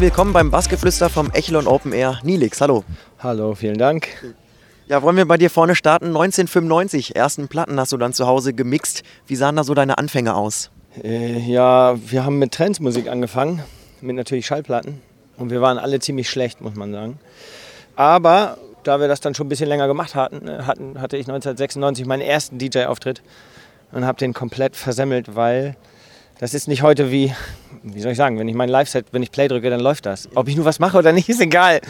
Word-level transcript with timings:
Willkommen 0.00 0.32
beim 0.32 0.50
Bassgeflüster 0.50 1.10
vom 1.10 1.30
Echelon 1.32 1.66
Open 1.66 1.92
Air. 1.92 2.20
Nilix, 2.22 2.62
hallo. 2.62 2.84
Hallo, 3.18 3.54
vielen 3.54 3.76
Dank. 3.76 4.08
Ja, 4.88 5.02
wollen 5.02 5.18
wir 5.18 5.28
bei 5.28 5.36
dir 5.36 5.50
vorne 5.50 5.74
starten? 5.74 6.06
1995, 6.06 7.16
ersten 7.16 7.48
Platten 7.48 7.78
hast 7.78 7.92
du 7.92 7.98
dann 7.98 8.14
zu 8.14 8.26
Hause 8.26 8.54
gemixt. 8.54 9.02
Wie 9.26 9.36
sahen 9.36 9.56
da 9.56 9.62
so 9.62 9.74
deine 9.74 9.98
Anfänge 9.98 10.34
aus? 10.36 10.70
Äh, 11.04 11.40
ja, 11.40 11.98
wir 12.10 12.24
haben 12.24 12.38
mit 12.38 12.52
Trendsmusik 12.52 13.08
angefangen, 13.08 13.62
mit 14.00 14.16
natürlich 14.16 14.46
Schallplatten. 14.46 15.02
Und 15.36 15.50
wir 15.50 15.60
waren 15.60 15.76
alle 15.76 16.00
ziemlich 16.00 16.30
schlecht, 16.30 16.62
muss 16.62 16.76
man 16.76 16.92
sagen. 16.92 17.18
Aber 17.94 18.56
da 18.84 19.00
wir 19.00 19.06
das 19.06 19.20
dann 19.20 19.34
schon 19.34 19.48
ein 19.48 19.50
bisschen 19.50 19.68
länger 19.68 19.86
gemacht 19.86 20.14
hatten, 20.14 20.48
äh, 20.48 20.62
hatten 20.62 20.98
hatte 20.98 21.18
ich 21.18 21.26
1996 21.26 22.06
meinen 22.06 22.22
ersten 22.22 22.56
DJ-Auftritt 22.56 23.20
und 23.92 24.06
habe 24.06 24.16
den 24.16 24.32
komplett 24.32 24.76
versemmelt, 24.76 25.36
weil 25.36 25.76
das 26.40 26.54
ist 26.54 26.68
nicht 26.68 26.82
heute 26.82 27.10
wie, 27.12 27.34
wie 27.82 28.00
soll 28.00 28.12
ich 28.12 28.16
sagen, 28.16 28.38
wenn 28.38 28.48
ich 28.48 28.54
mein 28.54 28.70
Live-Set, 28.70 29.08
wenn 29.12 29.22
ich 29.22 29.30
Play 29.30 29.46
drücke, 29.46 29.68
dann 29.68 29.80
läuft 29.80 30.06
das. 30.06 30.26
Ob 30.34 30.48
ich 30.48 30.56
nur 30.56 30.64
was 30.64 30.78
mache 30.78 30.96
oder 30.96 31.12
nicht, 31.12 31.28
ist 31.28 31.40
egal. 31.40 31.82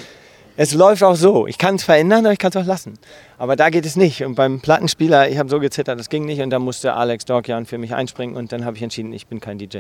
Es 0.57 0.75
läuft 0.75 1.05
auch 1.05 1.15
so. 1.15 1.47
Ich 1.47 1.57
kann 1.57 1.77
es 1.77 1.85
verändern, 1.85 2.27
aber 2.27 2.33
ich 2.33 2.41
kann 2.41 2.51
es 2.51 2.57
auch 2.57 2.67
lassen. 2.67 2.99
Aber 3.39 3.55
da 3.55 3.71
geht 3.71 3.87
es 3.87 3.95
nicht. 3.95 4.25
Und 4.25 4.35
beim 4.35 4.61
Plattenspieler, 4.61 5.29
ich 5.29 5.39
habe 5.39 5.49
so 5.49 5.61
gezittert, 5.61 6.01
das 6.01 6.09
ging 6.09 6.25
nicht. 6.25 6.41
Und 6.41 6.51
da 6.51 6.59
musste 6.59 6.95
Alex 6.95 7.27
Dorkian 7.27 7.65
für 7.65 7.79
mich 7.79 7.95
einspringen. 7.95 8.37
Und 8.37 8.51
dann 8.51 8.65
habe 8.65 8.77
ich 8.77 8.83
entschieden, 8.83 9.13
ich 9.13 9.29
bin 9.29 9.39
kein 9.39 9.57
DJ. 9.57 9.79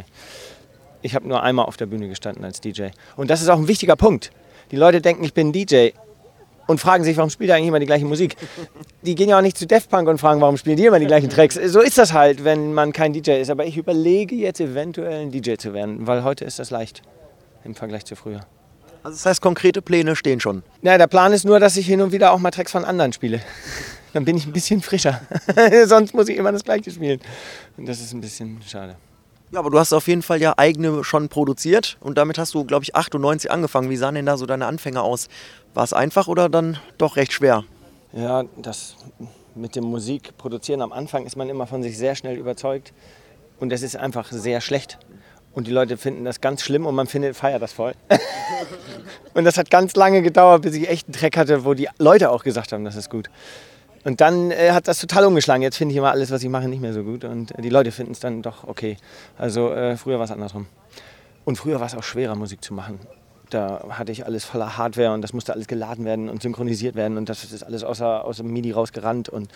Ich 1.02 1.16
habe 1.16 1.26
nur 1.26 1.42
einmal 1.42 1.66
auf 1.66 1.76
der 1.76 1.86
Bühne 1.86 2.08
gestanden 2.08 2.44
als 2.44 2.60
DJ. 2.60 2.90
Und 3.16 3.28
das 3.28 3.42
ist 3.42 3.48
auch 3.48 3.58
ein 3.58 3.66
wichtiger 3.66 3.96
Punkt. 3.96 4.30
Die 4.70 4.76
Leute 4.76 5.00
denken, 5.00 5.24
ich 5.24 5.34
bin 5.34 5.52
DJ 5.52 5.88
und 6.70 6.78
fragen 6.78 7.02
sich, 7.02 7.16
warum 7.16 7.30
spielt 7.30 7.50
eigentlich 7.50 7.66
immer 7.66 7.80
die 7.80 7.86
gleiche 7.86 8.04
Musik? 8.04 8.36
Die 9.02 9.16
gehen 9.16 9.28
ja 9.28 9.38
auch 9.38 9.42
nicht 9.42 9.58
zu 9.58 9.66
Def 9.66 9.88
Punk 9.88 10.08
und 10.08 10.18
fragen, 10.18 10.40
warum 10.40 10.56
spielen 10.56 10.76
die 10.76 10.86
immer 10.86 11.00
die 11.00 11.06
gleichen 11.06 11.28
Tracks. 11.28 11.56
So 11.56 11.80
ist 11.80 11.98
das 11.98 12.12
halt, 12.12 12.44
wenn 12.44 12.72
man 12.74 12.92
kein 12.92 13.12
DJ 13.12 13.40
ist. 13.40 13.50
Aber 13.50 13.66
ich 13.66 13.76
überlege 13.76 14.36
jetzt 14.36 14.60
eventuell 14.60 15.22
ein 15.22 15.32
DJ 15.32 15.54
zu 15.54 15.74
werden, 15.74 16.06
weil 16.06 16.22
heute 16.22 16.44
ist 16.44 16.60
das 16.60 16.70
leicht 16.70 17.02
im 17.64 17.74
Vergleich 17.74 18.04
zu 18.04 18.14
früher. 18.14 18.40
Also 19.02 19.16
das 19.16 19.26
heißt, 19.26 19.42
konkrete 19.42 19.82
Pläne 19.82 20.14
stehen 20.14 20.38
schon. 20.38 20.62
Ja, 20.82 20.96
der 20.96 21.08
Plan 21.08 21.32
ist 21.32 21.44
nur, 21.44 21.58
dass 21.58 21.76
ich 21.76 21.86
hin 21.86 22.00
und 22.02 22.12
wieder 22.12 22.30
auch 22.32 22.38
mal 22.38 22.52
Tracks 22.52 22.70
von 22.70 22.84
anderen 22.84 23.12
spiele. 23.12 23.40
Dann 24.12 24.24
bin 24.24 24.36
ich 24.36 24.46
ein 24.46 24.52
bisschen 24.52 24.80
frischer. 24.80 25.20
Sonst 25.86 26.14
muss 26.14 26.28
ich 26.28 26.36
immer 26.36 26.52
das 26.52 26.62
Gleiche 26.62 26.92
spielen. 26.92 27.20
Und 27.76 27.88
das 27.88 28.00
ist 28.00 28.12
ein 28.12 28.20
bisschen 28.20 28.60
schade. 28.62 28.96
Ja, 29.52 29.58
aber 29.58 29.70
du 29.70 29.78
hast 29.80 29.92
auf 29.92 30.06
jeden 30.06 30.22
Fall 30.22 30.40
ja 30.40 30.54
eigene 30.56 31.02
schon 31.02 31.28
produziert 31.28 31.96
und 32.00 32.16
damit 32.18 32.38
hast 32.38 32.54
du, 32.54 32.64
glaube 32.64 32.84
ich, 32.84 32.94
98 32.94 33.50
angefangen. 33.50 33.90
Wie 33.90 33.96
sahen 33.96 34.14
denn 34.14 34.26
da 34.26 34.36
so 34.36 34.46
deine 34.46 34.66
Anfänge 34.66 35.02
aus? 35.02 35.28
War 35.74 35.82
es 35.82 35.92
einfach 35.92 36.28
oder 36.28 36.48
dann 36.48 36.78
doch 36.98 37.16
recht 37.16 37.32
schwer? 37.32 37.64
Ja, 38.12 38.44
das 38.56 38.94
mit 39.56 39.74
dem 39.74 39.84
Musik 39.84 40.36
produzieren 40.38 40.82
am 40.82 40.92
Anfang 40.92 41.26
ist 41.26 41.36
man 41.36 41.48
immer 41.48 41.66
von 41.66 41.82
sich 41.82 41.98
sehr 41.98 42.14
schnell 42.14 42.36
überzeugt 42.36 42.92
und 43.58 43.72
es 43.72 43.82
ist 43.82 43.96
einfach 43.96 44.30
sehr 44.30 44.60
schlecht. 44.60 44.98
Und 45.52 45.66
die 45.66 45.72
Leute 45.72 45.96
finden 45.96 46.24
das 46.24 46.40
ganz 46.40 46.62
schlimm 46.62 46.86
und 46.86 46.94
man 46.94 47.08
findet, 47.08 47.34
feiert 47.34 47.60
das 47.60 47.72
voll. 47.72 47.94
und 49.34 49.44
das 49.44 49.58
hat 49.58 49.68
ganz 49.68 49.96
lange 49.96 50.22
gedauert, 50.22 50.62
bis 50.62 50.76
ich 50.76 50.88
echt 50.88 51.08
einen 51.08 51.14
Track 51.14 51.36
hatte, 51.36 51.64
wo 51.64 51.74
die 51.74 51.88
Leute 51.98 52.30
auch 52.30 52.44
gesagt 52.44 52.70
haben, 52.70 52.84
das 52.84 52.94
ist 52.94 53.10
gut. 53.10 53.28
Und 54.04 54.20
dann 54.20 54.50
äh, 54.50 54.70
hat 54.72 54.88
das 54.88 54.98
total 54.98 55.26
umgeschlagen. 55.26 55.62
Jetzt 55.62 55.76
finde 55.76 55.92
ich 55.92 55.98
immer 55.98 56.10
alles, 56.10 56.30
was 56.30 56.42
ich 56.42 56.48
mache, 56.48 56.68
nicht 56.68 56.80
mehr 56.80 56.92
so 56.92 57.02
gut. 57.02 57.24
Und 57.24 57.56
äh, 57.58 57.62
die 57.62 57.68
Leute 57.68 57.92
finden 57.92 58.12
es 58.12 58.20
dann 58.20 58.42
doch 58.42 58.66
okay. 58.66 58.96
Also 59.36 59.72
äh, 59.72 59.96
früher 59.96 60.18
war 60.18 60.24
es 60.24 60.30
andersrum. 60.30 60.66
Und 61.44 61.56
früher 61.56 61.80
war 61.80 61.86
es 61.86 61.94
auch 61.94 62.02
schwerer, 62.02 62.34
Musik 62.34 62.64
zu 62.64 62.72
machen. 62.72 62.98
Da 63.50 63.84
hatte 63.90 64.12
ich 64.12 64.24
alles 64.24 64.44
voller 64.44 64.78
Hardware 64.78 65.12
und 65.12 65.22
das 65.22 65.32
musste 65.32 65.52
alles 65.52 65.66
geladen 65.66 66.04
werden 66.04 66.28
und 66.28 66.40
synchronisiert 66.40 66.94
werden. 66.94 67.18
Und 67.18 67.28
das 67.28 67.44
ist 67.44 67.62
alles 67.62 67.84
außer, 67.84 68.24
aus 68.24 68.38
dem 68.38 68.52
MIDI 68.52 68.72
rausgerannt. 68.72 69.28
Und, 69.28 69.50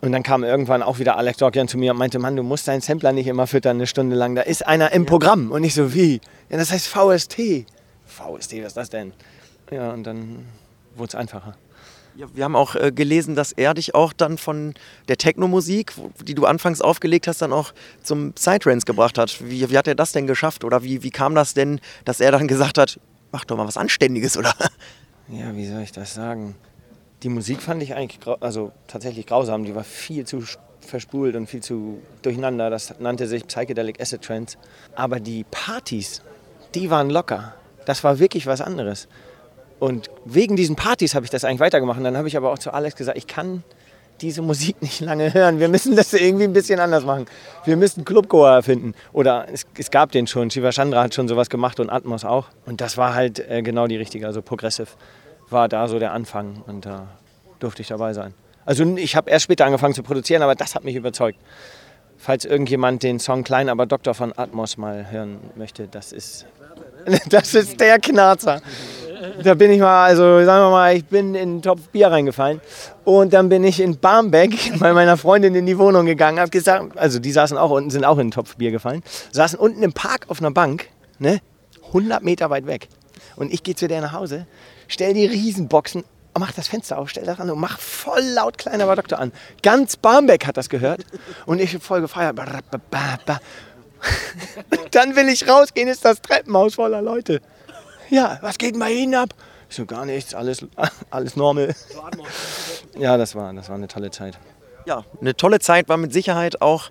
und 0.00 0.12
dann 0.12 0.22
kam 0.22 0.42
irgendwann 0.42 0.82
auch 0.82 0.98
wieder 0.98 1.16
Alex 1.16 1.38
Dorkian 1.38 1.68
zu 1.68 1.78
mir 1.78 1.92
und 1.92 1.98
meinte, 1.98 2.18
Mann, 2.18 2.34
du 2.34 2.42
musst 2.42 2.66
deinen 2.66 2.80
Sampler 2.80 3.12
nicht 3.12 3.26
immer 3.26 3.46
füttern 3.46 3.76
eine 3.76 3.86
Stunde 3.86 4.16
lang. 4.16 4.34
Da 4.34 4.42
ist 4.42 4.66
einer 4.66 4.92
im 4.92 5.06
Programm. 5.06 5.52
Und 5.52 5.62
ich 5.62 5.74
so, 5.74 5.94
wie? 5.94 6.20
Ja, 6.48 6.56
das 6.56 6.72
heißt 6.72 6.88
VST. 6.88 7.66
VST, 8.06 8.52
was 8.58 8.68
ist 8.68 8.76
das 8.76 8.90
denn? 8.90 9.12
Ja, 9.70 9.92
und 9.92 10.04
dann 10.04 10.46
wurde 10.96 11.08
es 11.08 11.14
einfacher. 11.14 11.54
Ja, 12.14 12.26
wir 12.34 12.44
haben 12.44 12.56
auch 12.56 12.74
äh, 12.74 12.92
gelesen, 12.92 13.34
dass 13.34 13.52
er 13.52 13.74
dich 13.74 13.94
auch 13.94 14.12
dann 14.12 14.36
von 14.36 14.74
der 15.08 15.16
Techno-Musik, 15.16 15.92
die 16.22 16.34
du 16.34 16.44
anfangs 16.44 16.82
aufgelegt 16.82 17.26
hast, 17.26 17.40
dann 17.40 17.52
auch 17.52 17.72
zum 18.02 18.34
Psytrance 18.34 18.84
gebracht 18.84 19.16
hat. 19.16 19.42
Wie, 19.42 19.70
wie 19.70 19.78
hat 19.78 19.88
er 19.88 19.94
das 19.94 20.12
denn 20.12 20.26
geschafft? 20.26 20.64
Oder 20.64 20.82
wie, 20.82 21.02
wie 21.02 21.10
kam 21.10 21.34
das 21.34 21.54
denn, 21.54 21.80
dass 22.04 22.20
er 22.20 22.32
dann 22.32 22.48
gesagt 22.48 22.76
hat, 22.76 23.00
mach 23.30 23.44
doch 23.44 23.56
mal 23.56 23.66
was 23.66 23.76
Anständiges, 23.76 24.36
oder? 24.36 24.52
Ja, 25.28 25.54
wie 25.56 25.66
soll 25.66 25.82
ich 25.82 25.92
das 25.92 26.12
sagen? 26.12 26.56
Die 27.22 27.28
Musik 27.28 27.62
fand 27.62 27.82
ich 27.82 27.94
eigentlich 27.94 28.18
also 28.40 28.72
tatsächlich 28.88 29.26
grausam. 29.26 29.64
Die 29.64 29.74
war 29.74 29.84
viel 29.84 30.26
zu 30.26 30.42
verspult 30.80 31.36
und 31.36 31.46
viel 31.46 31.62
zu 31.62 32.02
durcheinander. 32.22 32.68
Das 32.68 32.98
nannte 32.98 33.26
sich 33.26 33.46
Psychedelic 33.46 34.00
Acid 34.00 34.22
Trance. 34.22 34.58
Aber 34.94 35.20
die 35.20 35.44
Partys, 35.50 36.20
die 36.74 36.90
waren 36.90 37.08
locker. 37.08 37.54
Das 37.86 38.04
war 38.04 38.18
wirklich 38.18 38.46
was 38.46 38.60
anderes. 38.60 39.08
Und 39.82 40.10
wegen 40.24 40.54
diesen 40.54 40.76
Partys 40.76 41.16
habe 41.16 41.24
ich 41.24 41.30
das 41.30 41.44
eigentlich 41.44 41.58
weitergemacht. 41.58 41.98
Und 41.98 42.04
dann 42.04 42.16
habe 42.16 42.28
ich 42.28 42.36
aber 42.36 42.52
auch 42.52 42.58
zu 42.60 42.72
Alex 42.72 42.94
gesagt, 42.94 43.18
ich 43.18 43.26
kann 43.26 43.64
diese 44.20 44.40
Musik 44.40 44.80
nicht 44.80 45.00
lange 45.00 45.34
hören. 45.34 45.58
Wir 45.58 45.66
müssen 45.68 45.96
das 45.96 46.12
irgendwie 46.12 46.44
ein 46.44 46.52
bisschen 46.52 46.78
anders 46.78 47.04
machen. 47.04 47.26
Wir 47.64 47.76
müssen 47.76 48.04
Clubgoer 48.04 48.50
erfinden. 48.50 48.94
Oder 49.12 49.48
es, 49.52 49.66
es 49.76 49.90
gab 49.90 50.12
den 50.12 50.28
schon. 50.28 50.52
Shiva 50.52 50.70
Chandra 50.70 51.02
hat 51.02 51.16
schon 51.16 51.26
sowas 51.26 51.50
gemacht 51.50 51.80
und 51.80 51.90
Atmos 51.90 52.24
auch. 52.24 52.46
Und 52.64 52.80
das 52.80 52.96
war 52.96 53.16
halt 53.16 53.40
äh, 53.40 53.62
genau 53.62 53.88
die 53.88 53.96
richtige. 53.96 54.24
Also 54.24 54.40
Progressive 54.40 54.86
war 55.50 55.68
da 55.68 55.88
so 55.88 55.98
der 55.98 56.12
Anfang. 56.12 56.62
Und 56.68 56.86
da 56.86 57.08
durfte 57.58 57.82
ich 57.82 57.88
dabei 57.88 58.12
sein. 58.12 58.34
Also 58.64 58.84
ich 58.84 59.16
habe 59.16 59.32
erst 59.32 59.46
später 59.46 59.66
angefangen 59.66 59.94
zu 59.94 60.04
produzieren, 60.04 60.42
aber 60.42 60.54
das 60.54 60.76
hat 60.76 60.84
mich 60.84 60.94
überzeugt. 60.94 61.40
Falls 62.18 62.44
irgendjemand 62.44 63.02
den 63.02 63.18
Song 63.18 63.42
Klein, 63.42 63.68
aber 63.68 63.86
Doktor 63.86 64.14
von 64.14 64.32
Atmos 64.38 64.76
mal 64.76 65.10
hören 65.10 65.40
möchte, 65.56 65.88
das 65.88 66.12
ist, 66.12 66.46
das 67.28 67.52
ist 67.56 67.80
der 67.80 67.98
Knarzer. 67.98 68.62
Da 69.42 69.54
bin 69.54 69.70
ich 69.70 69.80
mal, 69.80 70.04
also 70.04 70.44
sagen 70.44 70.64
wir 70.64 70.70
mal, 70.70 70.96
ich 70.96 71.04
bin 71.04 71.34
in 71.34 71.42
einen 71.42 71.62
Topf 71.62 71.88
Bier 71.88 72.08
reingefallen 72.08 72.60
und 73.04 73.32
dann 73.32 73.48
bin 73.48 73.62
ich 73.62 73.80
in 73.80 73.98
Barmbek 73.98 74.72
bei 74.78 74.92
meiner 74.92 75.16
Freundin 75.16 75.54
in 75.54 75.66
die 75.66 75.78
Wohnung 75.78 76.06
gegangen, 76.06 76.40
habe 76.40 76.50
gesagt, 76.50 76.98
also 76.98 77.18
die 77.18 77.30
saßen 77.30 77.56
auch 77.56 77.70
unten, 77.70 77.90
sind 77.90 78.04
auch 78.04 78.16
in 78.16 78.22
einen 78.22 78.30
Topf 78.32 78.56
Bier 78.56 78.70
gefallen, 78.70 79.02
saßen 79.30 79.58
unten 79.58 79.82
im 79.82 79.92
Park 79.92 80.26
auf 80.28 80.40
einer 80.40 80.50
Bank, 80.50 80.88
ne, 81.18 81.40
100 81.88 82.22
Meter 82.22 82.50
weit 82.50 82.66
weg. 82.66 82.88
Und 83.36 83.52
ich 83.52 83.62
gehe 83.62 83.74
zu 83.74 83.86
der 83.86 84.00
nach 84.00 84.12
Hause, 84.12 84.46
stell 84.88 85.14
die 85.14 85.26
Riesenboxen, 85.26 86.04
mach 86.38 86.52
das 86.52 86.68
Fenster 86.68 86.98
auf, 86.98 87.08
stell 87.08 87.24
das 87.24 87.38
an 87.38 87.50
und 87.50 87.60
mach 87.60 87.78
voll 87.78 88.22
laut 88.34 88.58
Kleiner 88.58 88.94
Doktor 88.96 89.18
an. 89.18 89.32
Ganz 89.62 89.96
Barmbek 89.96 90.46
hat 90.46 90.56
das 90.56 90.68
gehört 90.68 91.04
und 91.46 91.60
ich 91.60 91.74
hab 91.74 91.82
voll 91.82 92.00
gefeiert. 92.00 92.36
Dann 94.90 95.16
will 95.16 95.28
ich 95.28 95.48
rausgehen, 95.48 95.88
ist 95.88 96.04
das 96.04 96.20
Treppenhaus 96.20 96.74
voller 96.74 97.02
Leute. 97.02 97.40
Ja, 98.12 98.38
was 98.42 98.58
geht 98.58 98.74
denn 98.74 98.80
bei 98.80 98.90
Ihnen 98.92 99.14
ab? 99.14 99.30
Ich 99.70 99.76
so, 99.76 99.86
gar 99.86 100.04
nichts, 100.04 100.34
alles, 100.34 100.66
alles 101.10 101.34
normal. 101.34 101.74
Ja, 102.98 103.16
das 103.16 103.34
war, 103.34 103.54
das 103.54 103.70
war 103.70 103.76
eine 103.76 103.88
tolle 103.88 104.10
Zeit. 104.10 104.38
Ja, 104.84 105.04
eine 105.18 105.34
tolle 105.34 105.60
Zeit 105.60 105.88
war 105.88 105.96
mit 105.96 106.12
Sicherheit 106.12 106.60
auch 106.60 106.90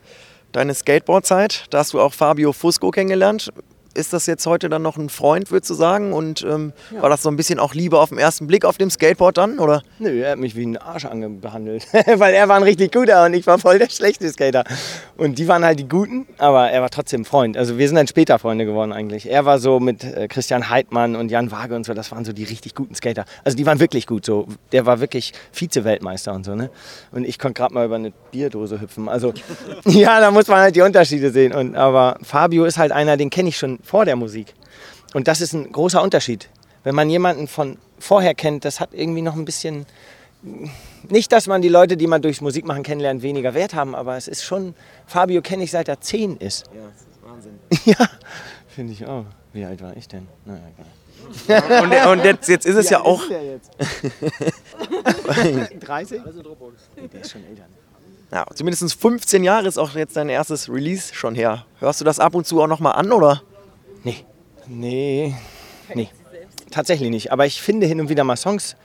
deine 0.51 0.73
Skateboard-Zeit. 0.73 1.65
Da 1.69 1.77
hast 1.77 1.93
du 1.93 2.01
auch 2.01 2.13
Fabio 2.13 2.53
Fusco 2.53 2.89
kennengelernt. 2.89 3.53
Ist 3.93 4.13
das 4.13 4.25
jetzt 4.25 4.45
heute 4.45 4.69
dann 4.69 4.81
noch 4.81 4.95
ein 4.97 5.09
Freund, 5.09 5.51
würdest 5.51 5.69
du 5.69 5.73
sagen? 5.73 6.13
Und 6.13 6.43
ähm, 6.43 6.71
war 6.99 7.09
das 7.09 7.23
so 7.23 7.29
ein 7.29 7.35
bisschen 7.35 7.59
auch 7.59 7.73
Liebe 7.73 7.99
auf 7.99 8.09
den 8.09 8.17
ersten 8.19 8.47
Blick 8.47 8.63
auf 8.63 8.77
dem 8.77 8.89
Skateboard 8.89 9.37
dann? 9.37 9.59
Oder? 9.59 9.81
Nö, 9.99 10.21
er 10.21 10.31
hat 10.31 10.39
mich 10.39 10.55
wie 10.55 10.65
ein 10.65 10.77
Arsch 10.77 11.05
ange- 11.05 11.39
behandelt. 11.41 11.87
Weil 12.15 12.33
er 12.33 12.47
war 12.47 12.55
ein 12.55 12.63
richtig 12.63 12.93
guter 12.93 13.25
und 13.25 13.33
ich 13.33 13.45
war 13.47 13.59
voll 13.59 13.79
der 13.79 13.89
schlechte 13.89 14.29
Skater. 14.29 14.63
Und 15.17 15.37
die 15.39 15.47
waren 15.49 15.65
halt 15.65 15.77
die 15.79 15.87
Guten, 15.89 16.25
aber 16.37 16.69
er 16.71 16.81
war 16.81 16.89
trotzdem 16.89 17.25
Freund. 17.25 17.57
Also 17.57 17.77
wir 17.77 17.87
sind 17.87 17.95
dann 17.97 18.07
später 18.07 18.39
Freunde 18.39 18.65
geworden 18.65 18.93
eigentlich. 18.93 19.29
Er 19.29 19.43
war 19.45 19.59
so 19.59 19.79
mit 19.81 20.03
äh, 20.05 20.27
Christian 20.29 20.69
Heidmann 20.69 21.15
und 21.17 21.29
Jan 21.29 21.51
Waage 21.51 21.75
und 21.75 21.85
so, 21.85 21.93
das 21.93 22.11
waren 22.11 22.23
so 22.23 22.31
die 22.31 22.45
richtig 22.45 22.75
guten 22.75 22.95
Skater. 22.95 23.25
Also 23.43 23.57
die 23.57 23.65
waren 23.65 23.79
wirklich 23.81 24.07
gut 24.07 24.25
so. 24.25 24.47
Der 24.71 24.85
war 24.85 25.01
wirklich 25.01 25.33
Vize-Weltmeister 25.51 26.33
und 26.33 26.45
so, 26.45 26.55
ne? 26.55 26.69
Und 27.11 27.25
ich 27.25 27.37
konnte 27.39 27.59
gerade 27.61 27.73
mal 27.73 27.85
über 27.85 27.95
eine 27.95 28.11
Bierdose 28.31 28.79
hüpfen. 28.79 29.09
Also 29.09 29.33
ja, 29.85 30.19
da 30.21 30.31
muss 30.31 30.47
man 30.47 30.59
halt 30.59 30.75
die 30.77 30.81
Unterschiede 30.81 31.29
sehen. 31.31 31.53
Und, 31.53 31.75
aber 31.75 32.17
Fabio 32.23 32.63
ist 32.65 32.77
halt 32.77 32.91
einer, 32.93 33.17
den 33.17 33.29
kenne 33.29 33.49
ich 33.49 33.57
schon 33.57 33.79
vor 33.83 34.05
der 34.05 34.15
Musik. 34.15 34.53
Und 35.13 35.27
das 35.27 35.41
ist 35.41 35.53
ein 35.53 35.71
großer 35.71 36.01
Unterschied. 36.01 36.49
Wenn 36.83 36.95
man 36.95 37.09
jemanden 37.09 37.47
von 37.47 37.77
vorher 37.99 38.33
kennt, 38.33 38.65
das 38.65 38.79
hat 38.79 38.93
irgendwie 38.93 39.21
noch 39.21 39.35
ein 39.35 39.45
bisschen 39.45 39.85
nicht, 41.07 41.31
dass 41.31 41.47
man 41.47 41.61
die 41.61 41.69
Leute, 41.69 41.97
die 41.97 42.07
man 42.07 42.21
durchs 42.21 42.41
Musikmachen 42.41 42.83
kennenlernt, 42.83 43.21
weniger 43.21 43.53
Wert 43.53 43.75
haben, 43.75 43.93
aber 43.93 44.17
es 44.17 44.27
ist 44.27 44.43
schon, 44.43 44.73
Fabio 45.05 45.41
kenne 45.41 45.63
ich 45.63 45.71
seit 45.71 45.87
er 45.87 46.01
zehn 46.01 46.37
ist. 46.37 46.65
Ja, 46.73 46.81
das 46.81 47.01
ist 47.01 47.23
Wahnsinn. 47.23 47.59
Ja, 47.85 48.09
finde 48.67 48.93
ich 48.93 49.05
auch. 49.05 49.25
Wie 49.53 49.65
alt 49.65 49.81
war 49.81 49.95
ich 49.95 50.07
denn? 50.07 50.27
Na, 50.45 50.55
egal. 50.55 51.83
Und, 51.83 52.17
und 52.19 52.25
jetzt, 52.25 52.49
jetzt 52.49 52.65
ist 52.65 52.75
es 52.75 52.89
ja 52.89 53.01
auch. 53.01 53.21
30? 55.79 56.21
Der 57.13 57.21
ist 57.21 57.31
schon 57.31 57.45
älter. 57.45 57.63
Ja, 58.31 58.45
zumindest 58.53 58.99
15 58.99 59.43
Jahre 59.43 59.67
ist 59.67 59.77
auch 59.77 59.93
jetzt 59.93 60.15
dein 60.15 60.29
erstes 60.29 60.69
Release 60.69 61.13
schon 61.13 61.35
her. 61.35 61.65
Hörst 61.79 62.01
du 62.01 62.05
das 62.05 62.19
ab 62.19 62.33
und 62.33 62.47
zu 62.47 62.61
auch 62.61 62.67
nochmal 62.67 62.93
an, 62.93 63.11
oder? 63.11 63.41
Nee. 64.03 64.25
Nee. 64.67 65.35
Nee. 65.93 66.09
Tatsächlich 66.69 67.09
nicht. 67.09 67.31
Aber 67.31 67.45
ich 67.45 67.61
finde 67.61 67.85
hin 67.87 67.99
und 67.99 68.09
wieder 68.09 68.23
mal 68.23 68.37
Songs, 68.37 68.75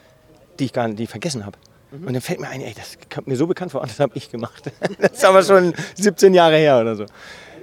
die 0.58 0.66
ich 0.66 0.72
gar 0.72 0.88
die 0.88 1.06
vergessen 1.06 1.46
habe. 1.46 1.58
Und 1.92 2.12
dann 2.12 2.20
fällt 2.20 2.40
mir 2.40 2.48
ein, 2.48 2.60
ey, 2.60 2.74
das 2.74 2.98
kommt 3.12 3.28
mir 3.28 3.36
so 3.36 3.46
bekannt 3.46 3.72
vor, 3.72 3.80
das 3.82 4.00
habe 4.00 4.12
ich 4.16 4.30
gemacht. 4.30 4.70
Das 5.00 5.12
ist 5.12 5.24
aber 5.24 5.42
schon 5.42 5.72
17 5.94 6.34
Jahre 6.34 6.56
her 6.56 6.80
oder 6.80 6.96
so. 6.96 7.06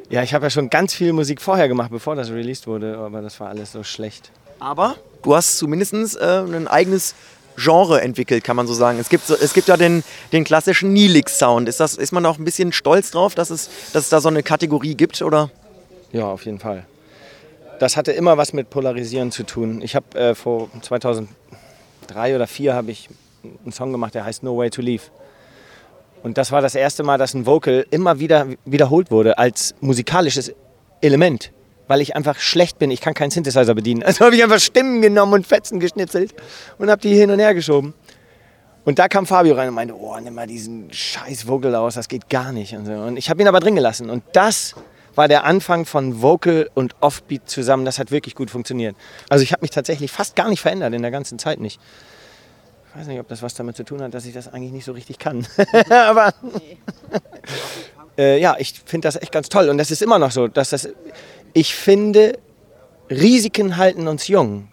Ja, 0.10 0.24
ich 0.24 0.34
habe 0.34 0.46
ja 0.46 0.50
schon 0.50 0.70
ganz 0.70 0.94
viel 0.94 1.14
Musik 1.14 1.42
vorher 1.42 1.68
gemacht, 1.68 1.92
bevor 1.92 2.16
das 2.16 2.30
released 2.30 2.68
wurde, 2.68 2.98
aber 2.98 3.22
das 3.22 3.40
war 3.40 3.50
alles 3.50 3.72
so 3.72 3.84
schlecht. 3.84 4.32
Aber 4.60 4.96
du 5.24 5.36
hast 5.36 5.58
zumindest 5.58 5.94
äh, 6.18 6.40
ein 6.40 6.68
eigenes 6.68 7.16
Genre 7.58 8.02
entwickelt, 8.02 8.44
kann 8.44 8.56
man 8.56 8.66
so 8.66 8.74
sagen. 8.74 8.98
Es 9.00 9.10
gibt, 9.10 9.28
so, 9.28 9.36
es 9.36 9.54
gibt 9.54 9.68
ja 9.68 9.78
den, 9.78 10.04
den 10.32 10.44
klassischen 10.44 10.94
Nilix-Sound. 10.94 11.68
Ist, 11.70 11.80
das, 11.80 11.96
ist 11.96 12.12
man 12.12 12.26
auch 12.26 12.38
ein 12.38 12.46
bisschen 12.46 12.72
stolz 12.72 13.12
drauf, 13.12 13.36
dass 13.36 13.50
es, 13.50 13.70
dass 13.92 14.06
es 14.06 14.10
da 14.10 14.22
so 14.22 14.30
eine 14.30 14.42
Kategorie 14.42 14.96
gibt? 14.96 15.22
Oder? 15.22 15.52
Ja, 16.12 16.26
auf 16.26 16.46
jeden 16.46 16.60
Fall. 16.60 16.86
Das 17.84 17.98
hatte 17.98 18.14
immer 18.14 18.38
was 18.38 18.54
mit 18.54 18.70
Polarisieren 18.70 19.30
zu 19.30 19.44
tun. 19.44 19.82
Ich 19.82 19.94
habe 19.94 20.18
äh, 20.18 20.36
vor 20.36 20.70
2003 20.82 21.28
oder 22.34 22.48
2004 22.48 22.74
habe 22.74 22.92
ich 22.92 23.10
einen 23.44 23.74
Song 23.74 23.92
gemacht, 23.92 24.16
der 24.16 24.24
heißt 24.24 24.42
No 24.42 24.56
Way 24.56 24.70
to 24.70 24.82
Leave. 24.82 25.04
Und 26.24 26.38
das 26.38 26.54
war 26.54 26.62
das 26.62 26.76
erste 26.76 27.04
Mal, 27.04 27.18
dass 27.18 27.34
ein 27.34 27.46
Vocal 27.46 27.86
immer 27.92 28.20
wieder 28.20 28.48
wiederholt 28.64 29.12
wurde 29.12 29.38
als 29.38 29.76
musikalisches 29.82 30.54
Element, 31.02 31.52
weil 31.90 32.00
ich 32.00 32.16
einfach 32.16 32.40
schlecht 32.40 32.80
bin. 32.80 32.90
Ich 32.90 33.02
kann 33.02 33.14
keinen 33.16 33.32
Synthesizer 33.32 33.76
bedienen. 33.76 34.02
Also 34.06 34.24
habe 34.24 34.34
ich 34.34 34.42
einfach 34.42 34.62
Stimmen 34.62 35.02
genommen 35.02 35.34
und 35.34 35.46
Fetzen 35.46 35.82
geschnitzelt 35.82 36.34
und 36.78 36.90
habe 36.90 37.02
die 37.02 37.14
hin 37.14 37.32
und 37.32 37.40
her 37.40 37.54
geschoben. 37.54 37.94
Und 38.86 38.98
da 38.98 39.10
kam 39.10 39.26
Fabio 39.26 39.56
rein 39.56 39.68
und 39.68 39.76
meinte, 39.76 39.94
oh, 39.94 40.18
nimm 40.22 40.36
mal 40.36 40.48
diesen 40.48 40.88
scheiß 40.90 41.50
Vocal 41.50 41.76
aus, 41.76 41.96
das 41.96 42.08
geht 42.08 42.30
gar 42.30 42.54
nicht. 42.54 42.74
Und, 42.78 42.86
so. 42.86 42.94
und 42.94 43.18
ich 43.18 43.30
habe 43.30 43.42
ihn 43.42 43.48
aber 43.50 43.60
drin 43.60 43.76
gelassen. 43.76 44.10
Und 44.10 44.24
das 44.32 44.74
war 45.16 45.28
der 45.28 45.44
Anfang 45.44 45.86
von 45.86 46.22
Vocal 46.22 46.70
und 46.74 46.96
Offbeat 47.02 47.50
zusammen. 47.50 47.86
Das 47.86 48.00
hat 48.00 48.12
wirklich 48.12 48.36
gut 48.36 48.50
funktioniert. 48.50 48.96
Also 49.30 49.44
ich 49.44 49.52
habe 49.52 49.62
mich 49.62 49.72
tatsächlich 49.72 50.12
fast 50.12 50.36
gar 50.36 50.50
nicht 50.50 50.62
verändert 50.62 50.94
in 50.94 51.02
der 51.02 51.12
ganzen 51.12 51.40
Zeit 51.40 51.60
nicht. 51.60 51.80
Ich 52.90 53.00
weiß 53.00 53.08
nicht, 53.08 53.20
ob 53.20 53.28
das 53.28 53.42
was 53.42 53.56
damit 53.56 53.76
zu 53.76 53.84
tun 53.84 54.02
hat, 54.02 54.14
dass 54.14 54.26
ich 54.26 54.34
das 54.34 54.54
eigentlich 54.54 54.72
nicht 54.72 54.86
so 54.86 54.92
richtig 54.92 55.18
kann. 55.18 55.48
aber 55.90 56.34
äh, 58.18 58.40
ja, 58.40 58.56
ich 58.60 58.82
finde 58.86 59.08
das 59.08 59.16
echt 59.16 59.32
ganz 59.32 59.50
toll. 59.50 59.70
Und 59.70 59.78
das 59.78 59.90
ist 59.90 60.02
immer 60.02 60.20
noch 60.20 60.32
so, 60.32 60.48
dass 60.48 60.70
das, 60.70 60.88
ich 61.54 61.74
finde, 61.74 62.38
Risiken 63.10 63.78
halten 63.78 64.08
uns 64.08 64.28
jung. 64.28 64.70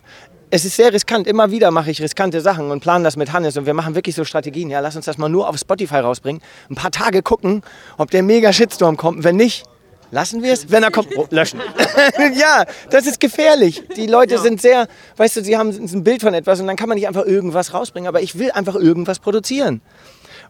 Es 0.50 0.64
ist 0.64 0.76
sehr 0.76 0.92
riskant. 0.92 1.28
Immer 1.28 1.50
wieder 1.50 1.70
mache 1.70 1.90
ich 1.90 2.02
riskante 2.02 2.40
Sachen 2.40 2.70
und 2.70 2.80
plane 2.80 3.04
das 3.04 3.16
mit 3.16 3.32
Hannes 3.32 3.56
und 3.56 3.66
wir 3.66 3.74
machen 3.74 3.94
wirklich 3.94 4.16
so 4.16 4.24
Strategien. 4.24 4.68
Ja, 4.68 4.80
lass 4.80 4.96
uns 4.96 5.04
das 5.04 5.16
mal 5.16 5.28
nur 5.28 5.48
auf 5.48 5.56
Spotify 5.56 5.96
rausbringen. 5.96 6.42
Ein 6.68 6.74
paar 6.74 6.90
Tage 6.90 7.22
gucken, 7.22 7.62
ob 7.98 8.10
der 8.10 8.22
mega 8.22 8.52
Shitstorm 8.52 8.96
kommt. 8.96 9.22
Wenn 9.22 9.36
nicht, 9.36 9.64
lassen 10.10 10.42
wir 10.42 10.52
es. 10.52 10.70
Wenn 10.70 10.82
er 10.82 10.90
kommt, 10.90 11.16
oh, 11.16 11.26
löschen. 11.30 11.60
ja, 12.34 12.64
das 12.90 13.06
ist 13.06 13.20
gefährlich. 13.20 13.82
Die 13.96 14.06
Leute 14.06 14.38
sind 14.38 14.60
sehr, 14.60 14.88
weißt 15.16 15.36
du, 15.36 15.44
sie 15.44 15.56
haben 15.56 15.70
ein 15.70 16.04
Bild 16.04 16.22
von 16.22 16.34
etwas 16.34 16.60
und 16.60 16.66
dann 16.66 16.76
kann 16.76 16.88
man 16.88 16.96
nicht 16.96 17.08
einfach 17.08 17.24
irgendwas 17.24 17.74
rausbringen. 17.74 18.08
Aber 18.08 18.20
ich 18.20 18.38
will 18.38 18.50
einfach 18.50 18.74
irgendwas 18.74 19.18
produzieren. 19.18 19.80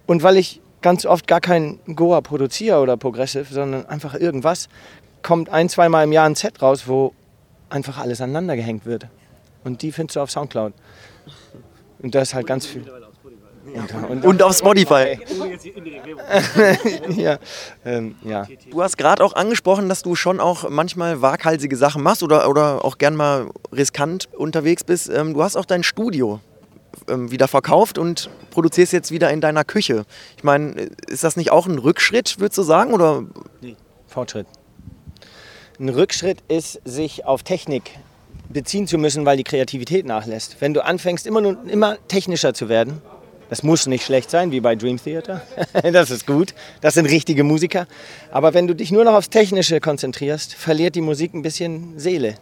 Und 0.07 0.23
weil 0.23 0.37
ich 0.37 0.61
ganz 0.83 1.07
oft 1.07 1.27
gar 1.27 1.41
kein 1.41 1.79
Goa 1.95 2.21
produziere 2.21 2.81
oder 2.81 2.97
Progressive, 2.97 3.47
sondern 3.53 3.87
einfach 3.87 4.15
irgendwas, 4.15 4.69
kommt 5.23 5.51
ein, 5.51 5.69
zweimal 5.69 6.05
im 6.05 6.13
Jahr 6.13 6.27
ein 6.27 6.35
Set 6.35 6.63
raus, 6.63 6.85
wo 6.87 7.13
einfach 7.69 7.99
alles 7.99 8.21
aneinander 8.21 8.57
gehängt 8.57 8.87
wird. 8.87 9.07
Und 9.65 9.83
die 9.83 9.93
findest 9.93 10.17
du 10.17 10.21
auf 10.21 10.31
Soundcloud. 10.31 10.73
Und 12.03 12.15
da 12.15 12.23
ist 12.23 12.35
halt 12.35 12.47
ganz 12.47 12.67
viel. 12.67 12.85
Und, 13.65 14.11
und, 14.11 14.25
Und 14.25 14.43
auf 14.43 14.57
Spotify. 14.57 15.19
ja, 17.17 17.39
ähm, 17.85 18.17
ja. 18.25 18.47
Du 18.71 18.83
hast 18.83 18.97
gerade 18.97 19.23
auch 19.23 19.35
angesprochen, 19.35 19.89
dass 19.89 20.03
du 20.03 20.15
schon 20.15 20.41
auch 20.41 20.69
manchmal 20.69 21.21
waghalsige 21.23 21.77
Sachen 21.77 22.03
machst 22.03 22.23
oder, 22.23 22.49
oder 22.49 22.85
auch 22.85 22.99
gern 22.99 23.17
mal 23.17 23.51
riskant 23.73 24.29
unterwegs 24.33 24.85
bist. 24.85 25.11
Ähm, 25.11 25.35
du 25.35 25.43
hast 25.43 25.57
auch 25.57 25.67
dein 25.67 25.83
Studio 25.83 26.41
ähm, 27.09 27.31
wieder 27.31 27.49
verkauft 27.49 27.99
und 27.99 28.31
produzierst 28.51 28.93
jetzt 28.93 29.11
wieder 29.11 29.31
in 29.31 29.41
deiner 29.41 29.65
Küche. 29.65 30.05
Ich 30.37 30.45
meine, 30.45 30.91
ist 31.09 31.25
das 31.25 31.37
nicht 31.37 31.51
auch 31.51 31.67
ein 31.67 31.79
Rückschritt, 31.79 32.41
würdest 32.41 32.59
du 32.59 32.63
sagen? 32.63 32.93
Oder? 32.93 33.25
Fortschritt. 34.07 34.47
Ein 35.79 35.89
Rückschritt 35.89 36.39
ist, 36.49 36.81
sich 36.85 37.25
auf 37.25 37.43
Technik 37.43 37.91
beziehen 38.49 38.87
zu 38.87 38.99
müssen, 38.99 39.25
weil 39.25 39.37
die 39.37 39.45
Kreativität 39.45 40.05
nachlässt. 40.05 40.57
Wenn 40.61 40.75
du 40.75 40.85
anfängst, 40.85 41.27
immer, 41.27 41.41
nur, 41.41 41.57
immer 41.69 41.97
technischer 42.09 42.53
zu 42.53 42.69
werden, 42.69 43.01
das 43.51 43.65
muss 43.65 43.87
nicht 43.87 44.05
schlecht 44.05 44.31
sein, 44.31 44.53
wie 44.53 44.61
bei 44.61 44.77
Dream 44.77 45.03
Theater. 45.03 45.43
das 45.93 46.11
ist 46.11 46.25
gut. 46.25 46.55
Das 46.81 46.95
sind 46.95 47.07
richtige 47.07 47.43
Musiker. 47.43 47.89
Aber 48.31 48.55
wenn 48.55 48.69
du 48.69 48.75
dich 48.75 48.93
nur 48.93 49.05
noch 49.05 49.15
aufs 49.15 49.29
Technische 49.29 49.81
konzentrierst, 49.81 50.55
verliert 50.55 50.95
die 50.95 51.01
Musik 51.01 51.35
ein 51.35 51.43
bisschen 51.43 51.99
Seele. 51.99 52.37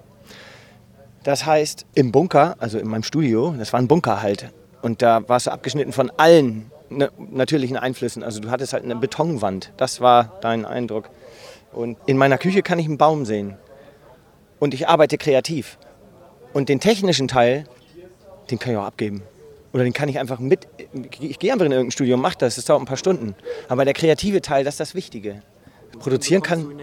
Das 1.24 1.46
heißt, 1.46 1.86
im 1.94 2.12
Bunker, 2.12 2.56
also 2.58 2.78
in 2.78 2.86
meinem 2.88 3.02
Studio, 3.02 3.54
das 3.58 3.72
war 3.72 3.80
ein 3.80 3.88
Bunker 3.88 4.20
halt. 4.20 4.50
Und 4.82 5.00
da 5.00 5.26
warst 5.28 5.46
du 5.46 5.50
abgeschnitten 5.50 5.92
von 5.92 6.12
allen 6.18 6.70
ne, 6.90 7.10
natürlichen 7.18 7.78
Einflüssen. 7.78 8.22
Also 8.22 8.40
du 8.40 8.50
hattest 8.50 8.74
halt 8.74 8.84
eine 8.84 8.94
Betonwand. 8.94 9.72
Das 9.78 10.02
war 10.02 10.38
dein 10.42 10.66
Eindruck. 10.66 11.08
Und 11.72 11.96
in 12.04 12.18
meiner 12.18 12.36
Küche 12.36 12.62
kann 12.62 12.78
ich 12.78 12.86
einen 12.86 12.98
Baum 12.98 13.24
sehen. 13.24 13.56
Und 14.58 14.74
ich 14.74 14.88
arbeite 14.88 15.16
kreativ. 15.16 15.78
Und 16.52 16.68
den 16.68 16.80
technischen 16.80 17.28
Teil, 17.28 17.64
den 18.50 18.58
kann 18.58 18.72
ich 18.72 18.78
auch 18.78 18.84
abgeben. 18.84 19.22
Oder 19.72 19.84
den 19.84 19.92
kann 19.92 20.08
ich 20.08 20.18
einfach 20.18 20.38
mit. 20.38 20.66
Ich 21.20 21.38
gehe 21.38 21.52
einfach 21.52 21.66
in 21.66 21.72
irgendein 21.72 21.92
Studio 21.92 22.16
und 22.16 22.22
mache 22.22 22.38
das. 22.38 22.56
Das 22.56 22.64
dauert 22.64 22.82
ein 22.82 22.86
paar 22.86 22.96
Stunden. 22.96 23.34
Aber 23.68 23.84
der 23.84 23.94
kreative 23.94 24.40
Teil, 24.40 24.64
das 24.64 24.74
ist 24.74 24.80
das 24.80 24.94
Wichtige. 24.94 25.42
Produzieren 25.98 26.42
kann. 26.42 26.80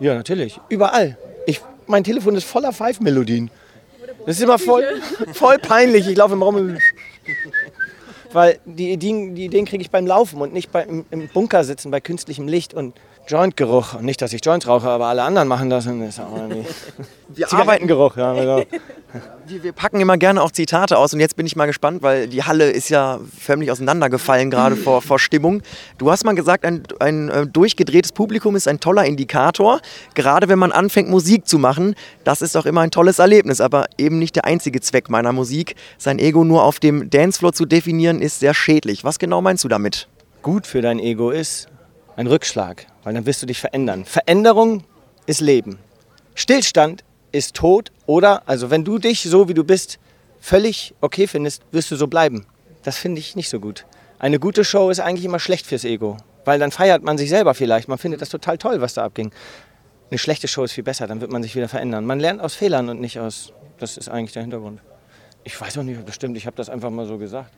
Ja, 0.00 0.14
natürlich. 0.14 0.60
Überall. 0.68 1.16
Ich, 1.46 1.60
mein 1.86 2.02
Telefon 2.02 2.34
ist 2.34 2.44
voller 2.44 2.72
Five-Melodien. 2.72 3.50
Das 4.26 4.36
ist 4.36 4.42
immer 4.42 4.58
voll, 4.58 4.84
voll 5.32 5.58
peinlich. 5.58 6.08
Ich 6.08 6.16
laufe 6.16 6.34
im 6.34 6.42
Raum. 6.42 6.76
Weil 8.32 8.58
die 8.64 8.92
Ideen, 8.92 9.34
die 9.34 9.44
Ideen 9.44 9.66
kriege 9.66 9.82
ich 9.82 9.90
beim 9.90 10.06
Laufen 10.06 10.40
und 10.40 10.52
nicht 10.52 10.72
bei, 10.72 10.84
im, 10.84 11.04
im 11.10 11.28
Bunker 11.28 11.64
sitzen 11.64 11.90
bei 11.90 12.00
künstlichem 12.00 12.48
Licht 12.48 12.72
und 12.72 12.94
Jointgeruch. 13.28 13.94
Und 13.94 14.04
nicht, 14.04 14.20
dass 14.20 14.32
ich 14.32 14.44
Joints 14.44 14.66
rauche, 14.66 14.88
aber 14.88 15.06
alle 15.06 15.22
anderen 15.22 15.48
machen 15.48 15.70
das. 15.70 15.86
Und 15.86 16.00
das 16.00 16.10
ist 16.10 16.20
auch 16.20 16.36
irgendwie 16.36 16.66
Wir 17.34 17.46
Zigarettengeruch. 17.46 18.16
Ja, 18.16 18.34
genau. 18.34 18.62
Wir, 19.46 19.62
wir 19.62 19.72
packen 19.72 20.00
immer 20.00 20.16
gerne 20.16 20.40
auch 20.40 20.52
Zitate 20.52 20.96
aus 20.96 21.12
und 21.12 21.20
jetzt 21.20 21.36
bin 21.36 21.44
ich 21.44 21.54
mal 21.54 21.66
gespannt, 21.66 22.00
weil 22.00 22.28
die 22.28 22.44
Halle 22.44 22.70
ist 22.70 22.88
ja 22.88 23.20
förmlich 23.38 23.70
auseinandergefallen 23.70 24.50
gerade 24.50 24.74
vor, 24.74 25.02
vor 25.02 25.18
Stimmung. 25.18 25.62
Du 25.98 26.10
hast 26.10 26.24
mal 26.24 26.34
gesagt, 26.34 26.64
ein, 26.64 26.84
ein 27.00 27.28
äh, 27.28 27.46
durchgedrehtes 27.46 28.12
Publikum 28.12 28.56
ist 28.56 28.68
ein 28.68 28.80
toller 28.80 29.04
Indikator. 29.04 29.80
Gerade 30.14 30.48
wenn 30.48 30.58
man 30.58 30.72
anfängt, 30.72 31.10
Musik 31.10 31.46
zu 31.46 31.58
machen, 31.58 31.94
das 32.24 32.40
ist 32.40 32.54
doch 32.54 32.64
immer 32.64 32.80
ein 32.80 32.90
tolles 32.90 33.18
Erlebnis, 33.18 33.60
aber 33.60 33.86
eben 33.98 34.18
nicht 34.18 34.36
der 34.36 34.46
einzige 34.46 34.80
Zweck 34.80 35.10
meiner 35.10 35.32
Musik. 35.32 35.74
Sein 35.98 36.18
Ego 36.18 36.44
nur 36.44 36.62
auf 36.62 36.80
dem 36.80 37.10
Dancefloor 37.10 37.52
zu 37.52 37.66
definieren, 37.66 38.22
ist 38.22 38.38
sehr 38.40 38.54
schädlich. 38.54 39.04
Was 39.04 39.18
genau 39.18 39.42
meinst 39.42 39.64
du 39.64 39.68
damit? 39.68 40.08
gut 40.42 40.66
für 40.66 40.82
dein 40.82 40.98
Ego 40.98 41.30
ist 41.30 41.68
ein 42.16 42.26
Rückschlag, 42.26 42.86
weil 43.02 43.14
dann 43.14 43.26
wirst 43.26 43.42
du 43.42 43.46
dich 43.46 43.60
verändern. 43.60 44.04
Veränderung 44.04 44.84
ist 45.26 45.40
Leben. 45.40 45.78
Stillstand 46.34 47.04
ist 47.32 47.54
Tod 47.54 47.90
oder, 48.06 48.42
also 48.46 48.70
wenn 48.70 48.84
du 48.84 48.98
dich 48.98 49.22
so 49.22 49.48
wie 49.48 49.54
du 49.54 49.64
bist 49.64 49.98
völlig 50.40 50.94
okay 51.00 51.26
findest, 51.26 51.62
wirst 51.70 51.90
du 51.90 51.96
so 51.96 52.06
bleiben. 52.06 52.46
Das 52.82 52.98
finde 52.98 53.20
ich 53.20 53.36
nicht 53.36 53.48
so 53.48 53.60
gut. 53.60 53.86
Eine 54.18 54.38
gute 54.38 54.64
Show 54.64 54.90
ist 54.90 55.00
eigentlich 55.00 55.24
immer 55.24 55.40
schlecht 55.40 55.66
fürs 55.66 55.84
Ego, 55.84 56.16
weil 56.44 56.58
dann 56.58 56.70
feiert 56.70 57.02
man 57.02 57.18
sich 57.18 57.30
selber 57.30 57.54
vielleicht. 57.54 57.88
Man 57.88 57.98
findet 57.98 58.20
das 58.20 58.28
total 58.28 58.58
toll, 58.58 58.80
was 58.80 58.94
da 58.94 59.04
abging. 59.04 59.32
Eine 60.10 60.18
schlechte 60.18 60.48
Show 60.48 60.64
ist 60.64 60.72
viel 60.72 60.84
besser, 60.84 61.06
dann 61.06 61.20
wird 61.20 61.30
man 61.30 61.42
sich 61.42 61.56
wieder 61.56 61.68
verändern. 61.68 62.04
Man 62.04 62.20
lernt 62.20 62.40
aus 62.40 62.54
Fehlern 62.54 62.88
und 62.88 63.00
nicht 63.00 63.18
aus. 63.18 63.52
Das 63.78 63.96
ist 63.96 64.08
eigentlich 64.08 64.32
der 64.32 64.42
Hintergrund. 64.42 64.80
Ich 65.44 65.60
weiß 65.60 65.78
auch 65.78 65.82
nicht, 65.82 65.98
ob 65.98 66.06
das 66.06 66.14
stimmt. 66.14 66.36
Ich 66.36 66.46
habe 66.46 66.56
das 66.56 66.70
einfach 66.70 66.90
mal 66.90 67.06
so 67.06 67.18
gesagt. 67.18 67.50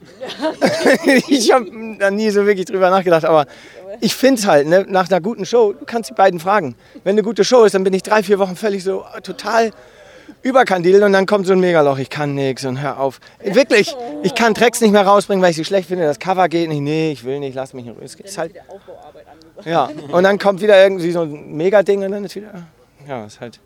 ich 1.28 1.52
habe 1.52 1.66
da 1.98 2.10
nie 2.10 2.30
so 2.30 2.46
wirklich 2.46 2.64
drüber 2.64 2.88
nachgedacht. 2.88 3.24
Aber 3.24 3.46
ich 4.00 4.14
finde 4.14 4.40
es 4.40 4.46
halt, 4.46 4.66
ne, 4.66 4.86
nach 4.88 5.10
einer 5.10 5.20
guten 5.20 5.44
Show, 5.44 5.74
du 5.74 5.84
kannst 5.84 6.10
die 6.10 6.14
beiden 6.14 6.40
fragen. 6.40 6.76
Wenn 7.02 7.12
eine 7.12 7.22
gute 7.22 7.44
Show 7.44 7.64
ist, 7.64 7.74
dann 7.74 7.84
bin 7.84 7.92
ich 7.92 8.02
drei, 8.02 8.22
vier 8.22 8.38
Wochen 8.38 8.56
völlig 8.56 8.84
so 8.84 9.04
äh, 9.14 9.20
total 9.20 9.70
überkandidelt 10.42 11.02
und 11.02 11.12
dann 11.12 11.26
kommt 11.26 11.46
so 11.46 11.52
ein 11.52 11.60
Megaloch. 11.60 11.98
Ich 11.98 12.08
kann 12.08 12.34
nichts 12.34 12.64
und 12.64 12.80
hör 12.80 12.98
auf. 12.98 13.20
Wirklich, 13.42 13.94
ich 14.22 14.34
kann 14.34 14.54
Tracks 14.54 14.80
nicht 14.80 14.92
mehr 14.92 15.06
rausbringen, 15.06 15.42
weil 15.42 15.50
ich 15.50 15.56
sie 15.56 15.64
schlecht 15.64 15.88
finde. 15.88 16.04
Das 16.04 16.18
Cover 16.18 16.48
geht 16.48 16.70
nicht. 16.70 16.80
Nee, 16.80 17.12
ich 17.12 17.24
will 17.24 17.38
nicht, 17.40 17.54
lass 17.54 17.74
mich 17.74 17.86
in 17.86 17.92
Ruhe. 17.92 18.04
Es 18.04 18.14
ist 18.14 18.38
halt, 18.38 18.54
ja, 19.64 19.90
und 20.10 20.22
dann 20.22 20.38
kommt 20.38 20.62
wieder 20.62 20.82
irgendwie 20.82 21.10
so 21.10 21.22
ein 21.22 21.54
Megading 21.54 22.02
und 22.02 22.12
dann 22.12 22.24
ist 22.24 22.34
wieder, 22.34 22.66
ja, 23.06 23.26
ist 23.26 23.40
halt 23.40 23.60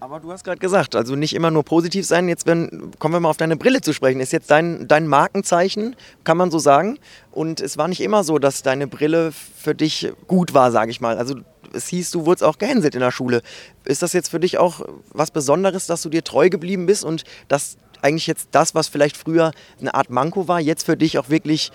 Aber 0.00 0.20
du 0.20 0.30
hast 0.30 0.44
gerade 0.44 0.58
gesagt, 0.58 0.94
also 0.94 1.16
nicht 1.16 1.34
immer 1.34 1.50
nur 1.50 1.64
positiv 1.64 2.06
sein. 2.06 2.28
Jetzt 2.28 2.46
wenn, 2.46 2.92
kommen 2.98 3.14
wir 3.14 3.20
mal 3.20 3.30
auf 3.30 3.36
deine 3.36 3.56
Brille 3.56 3.80
zu 3.80 3.92
sprechen. 3.92 4.20
Ist 4.20 4.32
jetzt 4.32 4.50
dein, 4.50 4.86
dein 4.86 5.08
Markenzeichen, 5.08 5.96
kann 6.22 6.36
man 6.36 6.50
so 6.52 6.58
sagen. 6.58 6.98
Und 7.32 7.60
es 7.60 7.76
war 7.78 7.88
nicht 7.88 8.00
immer 8.00 8.22
so, 8.22 8.38
dass 8.38 8.62
deine 8.62 8.86
Brille 8.86 9.32
für 9.32 9.74
dich 9.74 10.12
gut 10.28 10.54
war, 10.54 10.70
sage 10.70 10.92
ich 10.92 11.00
mal. 11.00 11.18
Also 11.18 11.36
es 11.72 11.88
hieß, 11.88 12.12
du 12.12 12.26
wurdest 12.26 12.44
auch 12.44 12.58
gehänselt 12.58 12.94
in 12.94 13.00
der 13.00 13.10
Schule. 13.10 13.42
Ist 13.84 14.02
das 14.02 14.12
jetzt 14.12 14.28
für 14.28 14.38
dich 14.38 14.58
auch 14.58 14.82
was 15.12 15.32
Besonderes, 15.32 15.86
dass 15.86 16.02
du 16.02 16.08
dir 16.08 16.22
treu 16.22 16.48
geblieben 16.48 16.86
bist 16.86 17.04
und 17.04 17.24
dass 17.48 17.76
eigentlich 18.00 18.28
jetzt 18.28 18.50
das, 18.52 18.76
was 18.76 18.86
vielleicht 18.86 19.16
früher 19.16 19.50
eine 19.80 19.94
Art 19.94 20.10
Manko 20.10 20.46
war, 20.46 20.60
jetzt 20.60 20.84
für 20.84 20.96
dich 20.96 21.18
auch 21.18 21.28
wirklich 21.28 21.72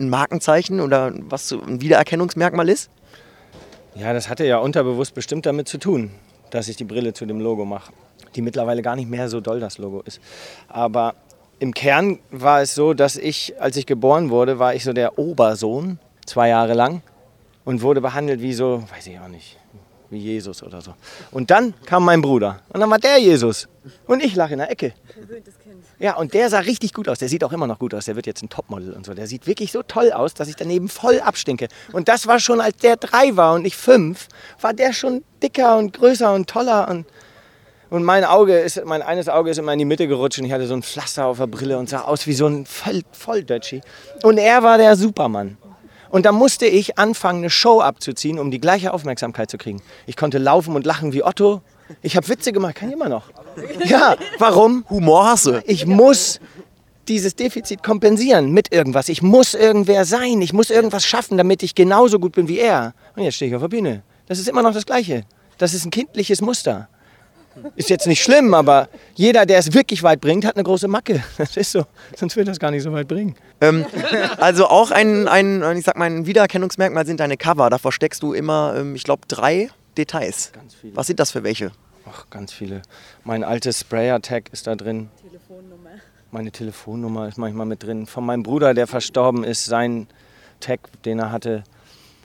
ein 0.00 0.08
Markenzeichen 0.08 0.80
oder 0.80 1.12
was 1.28 1.52
ein 1.52 1.82
Wiedererkennungsmerkmal 1.82 2.70
ist? 2.70 2.90
Ja, 3.94 4.14
das 4.14 4.30
hatte 4.30 4.46
ja 4.46 4.58
unterbewusst 4.58 5.14
bestimmt 5.14 5.44
damit 5.44 5.68
zu 5.68 5.78
tun 5.78 6.10
dass 6.56 6.68
ich 6.68 6.76
die 6.76 6.84
Brille 6.84 7.12
zu 7.12 7.26
dem 7.26 7.40
Logo 7.40 7.64
mache, 7.64 7.92
die 8.34 8.42
mittlerweile 8.42 8.82
gar 8.82 8.96
nicht 8.96 9.08
mehr 9.10 9.28
so 9.28 9.40
doll 9.40 9.60
das 9.60 9.78
Logo 9.78 10.00
ist. 10.00 10.20
Aber 10.68 11.14
im 11.58 11.72
Kern 11.72 12.18
war 12.30 12.62
es 12.62 12.74
so, 12.74 12.94
dass 12.94 13.16
ich, 13.16 13.54
als 13.60 13.76
ich 13.76 13.86
geboren 13.86 14.30
wurde, 14.30 14.58
war 14.58 14.74
ich 14.74 14.82
so 14.84 14.92
der 14.92 15.18
Obersohn, 15.18 15.98
zwei 16.24 16.48
Jahre 16.48 16.74
lang, 16.74 17.02
und 17.64 17.82
wurde 17.82 18.00
behandelt 18.00 18.40
wie 18.40 18.52
so, 18.52 18.84
weiß 18.94 19.06
ich 19.06 19.18
auch 19.18 19.28
nicht, 19.28 19.58
wie 20.10 20.18
Jesus 20.18 20.62
oder 20.62 20.80
so. 20.80 20.94
Und 21.30 21.50
dann 21.50 21.74
kam 21.84 22.04
mein 22.04 22.22
Bruder 22.22 22.60
und 22.68 22.80
dann 22.80 22.90
war 22.90 22.98
der 22.98 23.18
Jesus 23.18 23.68
und 24.06 24.22
ich 24.22 24.34
lag 24.34 24.50
in 24.50 24.58
der 24.58 24.70
Ecke. 24.70 24.92
Ja, 25.98 26.16
und 26.16 26.34
der 26.34 26.50
sah 26.50 26.58
richtig 26.58 26.92
gut 26.92 27.08
aus. 27.08 27.18
Der 27.18 27.28
sieht 27.28 27.42
auch 27.42 27.52
immer 27.52 27.66
noch 27.66 27.78
gut 27.78 27.94
aus. 27.94 28.04
Der 28.04 28.16
wird 28.16 28.26
jetzt 28.26 28.42
ein 28.42 28.50
Topmodel 28.50 28.92
und 28.92 29.06
so. 29.06 29.14
Der 29.14 29.26
sieht 29.26 29.46
wirklich 29.46 29.72
so 29.72 29.82
toll 29.82 30.12
aus, 30.12 30.34
dass 30.34 30.48
ich 30.48 30.56
daneben 30.56 30.88
voll 30.88 31.20
abstinke. 31.20 31.68
Und 31.92 32.08
das 32.08 32.26
war 32.26 32.38
schon, 32.38 32.60
als 32.60 32.76
der 32.76 32.96
drei 32.96 33.36
war 33.36 33.54
und 33.54 33.64
ich 33.64 33.76
fünf, 33.76 34.28
war 34.60 34.74
der 34.74 34.92
schon 34.92 35.24
dicker 35.42 35.78
und 35.78 35.94
größer 35.94 36.34
und 36.34 36.50
toller. 36.50 36.88
Und, 36.88 37.06
und 37.88 38.04
mein 38.04 38.24
Auge 38.24 38.58
ist, 38.58 38.84
mein 38.84 39.00
eines 39.00 39.28
Auge 39.28 39.50
ist 39.50 39.58
immer 39.58 39.72
in 39.72 39.78
die 39.78 39.84
Mitte 39.86 40.06
gerutscht 40.06 40.38
und 40.38 40.44
ich 40.44 40.52
hatte 40.52 40.66
so 40.66 40.74
ein 40.74 40.82
Pflaster 40.82 41.26
auf 41.26 41.38
der 41.38 41.46
Brille 41.46 41.78
und 41.78 41.88
sah 41.88 42.02
aus 42.02 42.26
wie 42.26 42.34
so 42.34 42.46
ein 42.46 42.66
Voll 42.66 43.00
Volldötschi. 43.12 43.80
Und 44.22 44.36
er 44.36 44.62
war 44.62 44.76
der 44.76 44.96
Supermann. 44.96 45.56
Und 46.10 46.26
da 46.26 46.32
musste 46.32 46.66
ich 46.66 46.98
anfangen, 46.98 47.40
eine 47.40 47.50
Show 47.50 47.80
abzuziehen, 47.80 48.38
um 48.38 48.50
die 48.50 48.60
gleiche 48.60 48.92
Aufmerksamkeit 48.92 49.50
zu 49.50 49.58
kriegen. 49.58 49.82
Ich 50.06 50.16
konnte 50.16 50.38
laufen 50.38 50.74
und 50.74 50.86
lachen 50.86 51.12
wie 51.12 51.22
Otto. 51.22 51.62
Ich 52.02 52.16
habe 52.16 52.28
Witze 52.28 52.52
gemacht, 52.52 52.76
kann 52.76 52.88
ich 52.88 52.94
immer 52.94 53.08
noch. 53.08 53.30
Ja, 53.84 54.16
warum? 54.38 54.84
Humor 54.90 55.26
hast 55.26 55.46
du. 55.46 55.62
Ich 55.66 55.86
muss 55.86 56.40
dieses 57.08 57.36
Defizit 57.36 57.82
kompensieren 57.82 58.50
mit 58.50 58.72
irgendwas. 58.72 59.08
Ich 59.08 59.22
muss 59.22 59.54
irgendwer 59.54 60.04
sein. 60.04 60.42
Ich 60.42 60.52
muss 60.52 60.70
irgendwas 60.70 61.04
schaffen, 61.04 61.38
damit 61.38 61.62
ich 61.62 61.74
genauso 61.74 62.18
gut 62.18 62.32
bin 62.32 62.48
wie 62.48 62.58
er. 62.58 62.94
Und 63.14 63.22
jetzt 63.22 63.36
stehe 63.36 63.48
ich 63.48 63.54
auf 63.54 63.62
der 63.62 63.68
Bühne. 63.68 64.02
Das 64.26 64.38
ist 64.38 64.48
immer 64.48 64.62
noch 64.62 64.74
das 64.74 64.86
Gleiche. 64.86 65.24
Das 65.58 65.72
ist 65.72 65.84
ein 65.84 65.90
kindliches 65.90 66.40
Muster. 66.40 66.88
Ist 67.74 67.90
jetzt 67.90 68.06
nicht 68.06 68.22
schlimm, 68.22 68.54
aber 68.54 68.88
jeder, 69.14 69.46
der 69.46 69.58
es 69.58 69.72
wirklich 69.74 70.02
weit 70.02 70.20
bringt, 70.20 70.44
hat 70.44 70.56
eine 70.56 70.64
große 70.64 70.88
Macke. 70.88 71.22
Das 71.38 71.56
ist 71.56 71.72
so. 71.72 71.84
Sonst 72.16 72.36
wird 72.36 72.48
das 72.48 72.58
gar 72.58 72.70
nicht 72.70 72.82
so 72.82 72.92
weit 72.92 73.08
bringen. 73.08 73.34
Ähm, 73.60 73.86
also 74.38 74.66
auch 74.66 74.90
ein, 74.90 75.28
ein, 75.28 75.62
ich 75.76 75.84
sag 75.84 75.96
mal, 75.96 76.06
ein 76.06 76.26
Wiedererkennungsmerkmal 76.26 77.06
sind 77.06 77.20
deine 77.20 77.36
Cover. 77.36 77.70
Da 77.70 77.78
versteckst 77.78 78.22
du 78.22 78.32
immer, 78.32 78.74
ähm, 78.76 78.94
ich 78.94 79.04
glaube, 79.04 79.22
drei 79.28 79.70
Details. 79.96 80.52
Was 80.94 81.06
sind 81.06 81.20
das 81.20 81.30
für 81.30 81.42
welche? 81.42 81.72
Ach, 82.08 82.28
ganz 82.30 82.52
viele. 82.52 82.82
Mein 83.24 83.42
altes 83.42 83.80
Sprayer-Tag 83.80 84.50
ist 84.52 84.66
da 84.66 84.76
drin. 84.76 85.08
Telefonnummer. 85.22 85.90
Meine 86.30 86.50
Telefonnummer 86.50 87.28
ist 87.28 87.38
manchmal 87.38 87.66
mit 87.66 87.82
drin. 87.82 88.06
Von 88.06 88.24
meinem 88.26 88.42
Bruder, 88.42 88.74
der 88.74 88.86
verstorben 88.86 89.44
ist, 89.44 89.64
sein 89.64 90.06
Tag, 90.60 90.80
den 91.04 91.18
er 91.18 91.32
hatte, 91.32 91.64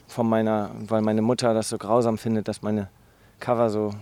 von 0.06 0.28
meiner, 0.28 0.70
weil 0.86 1.02
meine 1.02 1.22
Mutter 1.22 1.54
das 1.54 1.68
so 1.68 1.78
grausam 1.78 2.18
findet, 2.18 2.46
dass 2.48 2.62
meine 2.62 2.90
Cover 3.40 3.70
so 3.70 3.94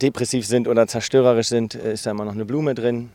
depressiv 0.00 0.46
sind 0.46 0.68
oder 0.68 0.86
zerstörerisch 0.86 1.48
sind, 1.48 1.74
ist 1.74 2.06
da 2.06 2.10
immer 2.10 2.24
noch 2.24 2.32
eine 2.32 2.44
Blume 2.44 2.74
drin. 2.74 3.10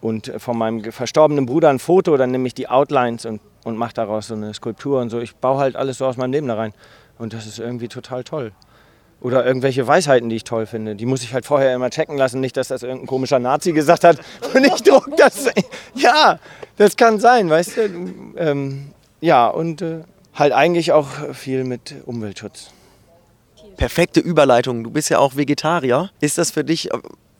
Und 0.00 0.32
von 0.38 0.56
meinem 0.56 0.92
verstorbenen 0.92 1.46
Bruder 1.46 1.70
ein 1.70 1.78
Foto, 1.78 2.16
dann 2.16 2.30
nehme 2.30 2.46
ich 2.46 2.54
die 2.54 2.68
Outlines 2.68 3.26
und, 3.26 3.40
und 3.64 3.76
mache 3.76 3.94
daraus 3.94 4.28
so 4.28 4.34
eine 4.34 4.54
Skulptur 4.54 5.00
und 5.00 5.10
so. 5.10 5.20
Ich 5.20 5.34
baue 5.36 5.58
halt 5.58 5.76
alles 5.76 5.98
so 5.98 6.06
aus 6.06 6.16
meinem 6.16 6.32
Leben 6.32 6.48
da 6.48 6.54
rein. 6.54 6.74
Und 7.18 7.32
das 7.32 7.46
ist 7.46 7.58
irgendwie 7.58 7.88
total 7.88 8.22
toll. 8.22 8.52
Oder 9.20 9.46
irgendwelche 9.46 9.86
Weisheiten, 9.86 10.28
die 10.28 10.36
ich 10.36 10.44
toll 10.44 10.66
finde. 10.66 10.94
Die 10.94 11.06
muss 11.06 11.22
ich 11.22 11.32
halt 11.32 11.46
vorher 11.46 11.74
immer 11.74 11.88
checken 11.88 12.18
lassen. 12.18 12.40
Nicht, 12.40 12.56
dass 12.56 12.68
das 12.68 12.82
irgendein 12.82 13.06
komischer 13.06 13.38
Nazi 13.38 13.72
gesagt 13.72 14.04
hat 14.04 14.18
und 14.54 14.64
ich 14.64 14.82
druck 14.82 15.16
das. 15.16 15.46
Ja, 15.94 16.38
das 16.76 16.96
kann 16.96 17.18
sein, 17.18 17.48
weißt 17.48 17.76
du. 17.78 17.80
Ähm, 18.36 18.88
ja, 19.20 19.48
und 19.48 19.80
äh, 19.80 20.00
halt 20.34 20.52
eigentlich 20.52 20.92
auch 20.92 21.08
viel 21.32 21.64
mit 21.64 21.94
Umweltschutz. 22.04 22.70
Perfekte 23.76 24.20
Überleitung. 24.20 24.84
Du 24.84 24.90
bist 24.90 25.10
ja 25.10 25.18
auch 25.18 25.36
Vegetarier. 25.36 26.10
Ist 26.20 26.38
das 26.38 26.50
für 26.50 26.64
dich, 26.64 26.88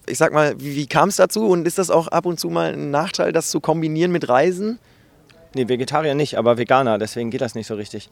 ich 0.06 0.18
sag 0.18 0.32
mal, 0.32 0.54
wie, 0.60 0.76
wie 0.76 0.86
kam 0.86 1.08
es 1.08 1.16
dazu? 1.16 1.48
Und 1.48 1.66
ist 1.66 1.78
das 1.78 1.90
auch 1.90 2.08
ab 2.08 2.26
und 2.26 2.38
zu 2.38 2.50
mal 2.50 2.72
ein 2.72 2.90
Nachteil, 2.90 3.32
das 3.32 3.50
zu 3.50 3.60
kombinieren 3.60 4.12
mit 4.12 4.28
Reisen? 4.28 4.78
Nee, 5.54 5.68
Vegetarier 5.68 6.14
nicht, 6.14 6.36
aber 6.36 6.58
Veganer. 6.58 6.98
Deswegen 6.98 7.30
geht 7.30 7.40
das 7.40 7.54
nicht 7.54 7.66
so 7.66 7.74
richtig. 7.74 8.10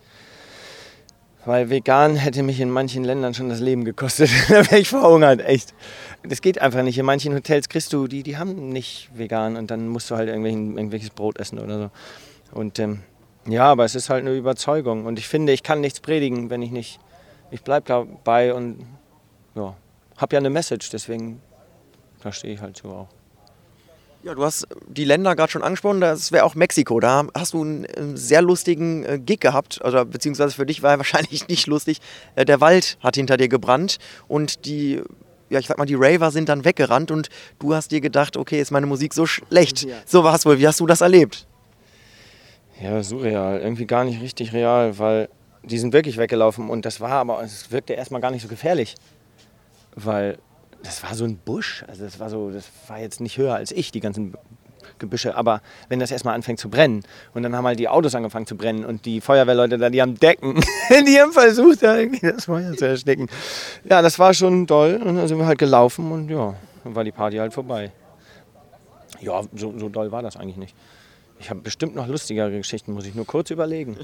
Weil 1.46 1.68
vegan 1.68 2.16
hätte 2.16 2.42
mich 2.42 2.58
in 2.58 2.70
manchen 2.70 3.04
Ländern 3.04 3.34
schon 3.34 3.50
das 3.50 3.60
Leben 3.60 3.84
gekostet. 3.84 4.30
da 4.48 4.64
wäre 4.70 4.78
ich 4.78 4.88
verhungert, 4.88 5.44
echt. 5.44 5.74
Das 6.22 6.40
geht 6.40 6.60
einfach 6.60 6.82
nicht. 6.82 6.96
In 6.96 7.04
manchen 7.04 7.34
Hotels 7.34 7.68
kriegst 7.68 7.92
du, 7.92 8.06
die, 8.06 8.22
die 8.22 8.38
haben 8.38 8.70
nicht 8.70 9.10
vegan 9.14 9.56
und 9.56 9.70
dann 9.70 9.88
musst 9.88 10.10
du 10.10 10.16
halt 10.16 10.30
irgendwelches 10.30 11.10
Brot 11.10 11.38
essen 11.38 11.58
oder 11.58 11.78
so. 11.78 11.90
Und 12.58 12.78
ähm, 12.78 13.00
ja, 13.46 13.64
aber 13.64 13.84
es 13.84 13.94
ist 13.94 14.08
halt 14.08 14.22
eine 14.22 14.34
Überzeugung. 14.34 15.04
Und 15.04 15.18
ich 15.18 15.28
finde, 15.28 15.52
ich 15.52 15.62
kann 15.62 15.82
nichts 15.82 16.00
predigen, 16.00 16.48
wenn 16.48 16.62
ich 16.62 16.70
nicht. 16.70 16.98
Ich 17.50 17.62
bleibe 17.62 17.86
dabei 17.86 18.54
und 18.54 18.86
ja, 19.54 19.74
habe 20.16 20.34
ja 20.34 20.38
eine 20.38 20.50
Message, 20.50 20.90
deswegen 20.90 21.40
da 22.24 22.32
stehe 22.32 22.54
ich 22.54 22.60
halt 22.60 22.76
so 22.78 22.88
auch. 22.88 23.08
Ja, 24.22 24.34
du 24.34 24.42
hast 24.42 24.66
die 24.88 25.04
Länder 25.04 25.36
gerade 25.36 25.52
schon 25.52 25.62
angesprochen, 25.62 26.00
das 26.00 26.32
wäre 26.32 26.44
auch 26.44 26.54
Mexiko. 26.54 26.98
Da 26.98 27.26
hast 27.34 27.52
du 27.52 27.60
einen 27.60 28.16
sehr 28.16 28.40
lustigen 28.40 29.04
äh, 29.04 29.18
Gig 29.18 29.40
gehabt, 29.40 29.84
also, 29.84 30.02
beziehungsweise 30.06 30.54
für 30.54 30.64
dich 30.64 30.82
war 30.82 30.92
er 30.92 30.98
wahrscheinlich 31.04 31.46
nicht 31.48 31.66
lustig. 31.66 31.98
Äh, 32.34 32.46
der 32.46 32.62
Wald 32.62 32.96
hat 33.00 33.16
hinter 33.16 33.36
dir 33.36 33.48
gebrannt 33.48 33.98
und 34.26 34.64
die, 34.64 35.02
ja, 35.50 35.58
ich 35.58 35.66
sag 35.66 35.76
mal, 35.76 35.84
die 35.84 35.96
Raver 35.96 36.30
sind 36.30 36.48
dann 36.48 36.64
weggerannt 36.64 37.10
und 37.10 37.28
du 37.58 37.74
hast 37.74 37.90
dir 37.90 38.00
gedacht, 38.00 38.38
okay, 38.38 38.58
ist 38.58 38.70
meine 38.70 38.86
Musik 38.86 39.12
so 39.12 39.26
schlecht. 39.26 39.82
Ja. 39.82 39.96
So 40.06 40.24
war 40.24 40.34
es 40.34 40.46
wohl. 40.46 40.58
Wie 40.58 40.66
hast 40.66 40.80
du 40.80 40.86
das 40.86 41.02
erlebt? 41.02 41.46
Ja, 42.82 43.02
surreal. 43.02 43.60
Irgendwie 43.60 43.84
gar 43.84 44.04
nicht 44.04 44.22
richtig 44.22 44.54
real, 44.54 44.98
weil 44.98 45.28
die 45.64 45.78
sind 45.78 45.92
wirklich 45.92 46.16
weggelaufen 46.16 46.70
und 46.70 46.84
das 46.84 47.00
war 47.00 47.12
aber, 47.12 47.42
es 47.42 47.70
wirkte 47.70 47.94
erstmal 47.94 48.20
gar 48.20 48.30
nicht 48.30 48.42
so 48.42 48.48
gefährlich. 48.48 48.94
Weil 49.94 50.38
das 50.82 51.02
war 51.02 51.14
so 51.14 51.24
ein 51.24 51.36
Busch. 51.36 51.84
Also 51.88 52.04
das 52.04 52.20
war 52.20 52.30
so, 52.30 52.50
das 52.50 52.68
war 52.88 53.00
jetzt 53.00 53.20
nicht 53.20 53.38
höher 53.38 53.54
als 53.54 53.72
ich, 53.72 53.90
die 53.90 54.00
ganzen 54.00 54.34
Gebüsche. 54.98 55.34
Aber 55.36 55.60
wenn 55.88 55.98
das 55.98 56.10
erstmal 56.10 56.34
anfängt 56.34 56.60
zu 56.60 56.68
brennen 56.68 57.02
und 57.32 57.42
dann 57.42 57.56
haben 57.56 57.66
halt 57.66 57.78
die 57.78 57.88
Autos 57.88 58.14
angefangen 58.14 58.46
zu 58.46 58.56
brennen 58.56 58.84
und 58.84 59.04
die 59.06 59.20
Feuerwehrleute 59.20 59.78
da, 59.78 59.90
die 59.90 60.02
haben 60.02 60.18
Decken, 60.18 60.54
die 60.90 61.20
haben 61.20 61.32
versucht, 61.32 61.82
da 61.82 61.96
irgendwie 61.96 62.30
das 62.30 62.44
Feuer 62.44 62.74
zu 62.74 62.86
ersticken. 62.86 63.28
Ja, 63.88 64.02
das 64.02 64.18
war 64.18 64.34
schon 64.34 64.66
toll. 64.66 65.00
Und 65.04 65.16
dann 65.16 65.28
sind 65.28 65.38
wir 65.38 65.46
halt 65.46 65.58
gelaufen 65.58 66.12
und 66.12 66.28
ja, 66.28 66.54
dann 66.84 66.94
war 66.94 67.04
die 67.04 67.12
Party 67.12 67.36
halt 67.38 67.52
vorbei. 67.52 67.90
Ja, 69.20 69.42
so, 69.54 69.74
so 69.78 69.88
doll 69.88 70.12
war 70.12 70.22
das 70.22 70.36
eigentlich 70.36 70.56
nicht. 70.56 70.76
Ich 71.38 71.50
habe 71.50 71.60
bestimmt 71.60 71.94
noch 71.94 72.06
lustigere 72.06 72.50
Geschichten, 72.50 72.92
muss 72.92 73.06
ich 73.06 73.14
nur 73.14 73.26
kurz 73.26 73.50
überlegen. 73.50 73.96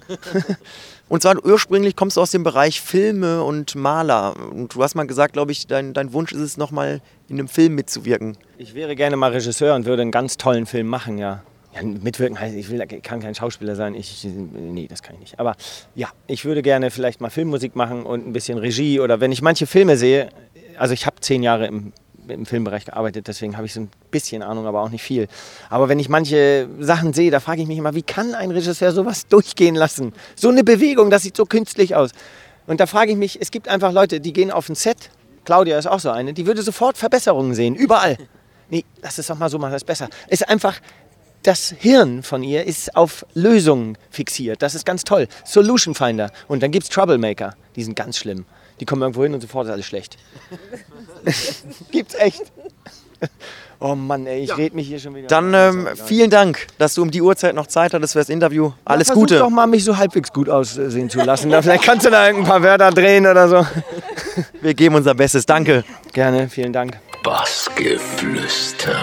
und 1.08 1.22
zwar 1.22 1.42
ursprünglich 1.44 1.96
kommst 1.96 2.16
du 2.16 2.20
aus 2.20 2.32
dem 2.32 2.42
Bereich 2.42 2.80
Filme 2.80 3.42
und 3.42 3.74
Maler. 3.76 4.34
Und 4.52 4.74
du 4.74 4.82
hast 4.82 4.94
mal 4.94 5.06
gesagt, 5.06 5.32
glaube 5.32 5.52
ich, 5.52 5.66
dein, 5.66 5.94
dein 5.94 6.12
Wunsch 6.12 6.32
ist 6.32 6.40
es, 6.40 6.56
nochmal 6.56 7.00
in 7.28 7.38
einem 7.38 7.48
Film 7.48 7.76
mitzuwirken. 7.76 8.36
Ich 8.58 8.74
wäre 8.74 8.96
gerne 8.96 9.16
mal 9.16 9.30
Regisseur 9.30 9.74
und 9.74 9.86
würde 9.86 10.02
einen 10.02 10.10
ganz 10.10 10.36
tollen 10.36 10.66
Film 10.66 10.88
machen, 10.88 11.18
ja. 11.18 11.42
Ja, 11.74 11.82
mitwirken 11.82 12.38
heißt, 12.38 12.56
ich 12.56 12.68
will, 12.68 12.84
kann 13.00 13.20
kein 13.20 13.34
Schauspieler 13.34 13.76
sein. 13.76 13.94
Ich, 13.94 14.24
nee, 14.24 14.88
das 14.88 15.02
kann 15.02 15.14
ich 15.14 15.20
nicht. 15.20 15.38
Aber 15.38 15.54
ja, 15.94 16.08
ich 16.26 16.44
würde 16.44 16.62
gerne 16.62 16.90
vielleicht 16.90 17.20
mal 17.20 17.30
Filmmusik 17.30 17.76
machen 17.76 18.02
und 18.02 18.26
ein 18.26 18.32
bisschen 18.32 18.58
Regie. 18.58 18.98
Oder 18.98 19.20
wenn 19.20 19.30
ich 19.30 19.40
manche 19.40 19.66
Filme 19.66 19.96
sehe, 19.96 20.30
also 20.76 20.94
ich 20.94 21.06
habe 21.06 21.20
zehn 21.20 21.44
Jahre 21.44 21.66
im 21.66 21.92
im 22.30 22.46
Filmbereich 22.46 22.84
gearbeitet, 22.84 23.28
deswegen 23.28 23.56
habe 23.56 23.66
ich 23.66 23.74
so 23.74 23.80
ein 23.80 23.90
bisschen 24.10 24.42
Ahnung, 24.42 24.66
aber 24.66 24.80
auch 24.82 24.90
nicht 24.90 25.02
viel. 25.02 25.28
Aber 25.68 25.88
wenn 25.88 25.98
ich 25.98 26.08
manche 26.08 26.68
Sachen 26.78 27.12
sehe, 27.12 27.30
da 27.30 27.40
frage 27.40 27.62
ich 27.62 27.68
mich 27.68 27.78
immer, 27.78 27.94
wie 27.94 28.02
kann 28.02 28.34
ein 28.34 28.50
Regisseur 28.50 28.92
sowas 28.92 29.26
durchgehen 29.26 29.74
lassen? 29.74 30.12
So 30.36 30.48
eine 30.48 30.64
Bewegung, 30.64 31.10
das 31.10 31.22
sieht 31.22 31.36
so 31.36 31.44
künstlich 31.44 31.94
aus. 31.94 32.10
Und 32.66 32.80
da 32.80 32.86
frage 32.86 33.12
ich 33.12 33.16
mich, 33.16 33.40
es 33.40 33.50
gibt 33.50 33.68
einfach 33.68 33.92
Leute, 33.92 34.20
die 34.20 34.32
gehen 34.32 34.50
auf 34.50 34.68
ein 34.68 34.74
Set, 34.74 35.10
Claudia 35.44 35.78
ist 35.78 35.86
auch 35.86 36.00
so 36.00 36.10
eine, 36.10 36.32
die 36.32 36.46
würde 36.46 36.62
sofort 36.62 36.96
Verbesserungen 36.98 37.54
sehen, 37.54 37.74
überall. 37.74 38.16
Nee, 38.68 38.84
lass 39.02 39.18
es 39.18 39.26
doch 39.26 39.38
mal 39.38 39.48
so 39.48 39.58
machen, 39.58 39.72
das 39.72 39.82
ist 39.82 39.86
besser. 39.86 40.08
Es 40.28 40.42
ist 40.42 40.48
einfach, 40.48 40.80
das 41.42 41.74
Hirn 41.78 42.22
von 42.22 42.42
ihr 42.42 42.64
ist 42.64 42.94
auf 42.96 43.24
Lösungen 43.34 43.96
fixiert. 44.10 44.62
Das 44.62 44.74
ist 44.74 44.84
ganz 44.84 45.04
toll. 45.04 45.26
Solution 45.44 45.94
Finder. 45.94 46.30
Und 46.48 46.62
dann 46.62 46.70
gibt 46.70 46.84
es 46.84 46.90
Troublemaker. 46.90 47.54
Die 47.76 47.82
sind 47.82 47.96
ganz 47.96 48.18
schlimm. 48.18 48.44
Die 48.80 48.86
kommen 48.86 49.02
irgendwo 49.02 49.22
hin 49.22 49.34
und 49.34 49.40
sofort 49.40 49.66
ist 49.66 49.72
alles 49.72 49.86
schlecht. 49.86 50.16
Gibt's 51.90 52.14
echt. 52.14 52.42
Oh 53.82 53.94
Mann, 53.94 54.26
ey, 54.26 54.42
ich 54.42 54.54
red 54.58 54.74
mich 54.74 54.88
hier 54.88 54.98
schon 54.98 55.14
wieder. 55.14 55.28
Dann 55.28 55.54
ähm, 55.54 55.88
vielen 56.04 56.28
Dank, 56.28 56.66
dass 56.76 56.92
du 56.92 57.00
um 57.00 57.10
die 57.10 57.22
Uhrzeit 57.22 57.54
noch 57.54 57.66
Zeit 57.66 57.94
hattest 57.94 58.12
für 58.12 58.18
das 58.18 58.28
Interview. 58.28 58.72
Alles 58.84 59.06
Versuch 59.06 59.22
Gute. 59.22 59.38
doch 59.38 59.48
mal, 59.48 59.66
mich 59.66 59.84
so 59.84 59.96
halbwegs 59.96 60.34
gut 60.34 60.50
aussehen 60.50 61.08
zu 61.08 61.20
lassen. 61.20 61.48
Da 61.48 61.62
vielleicht 61.62 61.84
kannst 61.84 62.04
du 62.04 62.10
da 62.10 62.24
ein 62.24 62.44
paar 62.44 62.62
Wörter 62.62 62.90
drehen 62.90 63.26
oder 63.26 63.48
so. 63.48 63.66
Wir 64.60 64.74
geben 64.74 64.96
unser 64.96 65.14
Bestes. 65.14 65.46
Danke. 65.46 65.82
Gerne, 66.12 66.50
vielen 66.50 66.74
Dank. 66.74 66.98
Bassgeflüster. 67.22 68.98